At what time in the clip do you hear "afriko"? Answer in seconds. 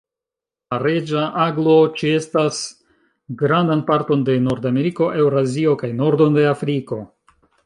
6.55-7.01